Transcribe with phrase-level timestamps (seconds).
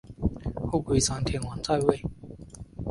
[0.55, 2.01] 后龟山天皇在位。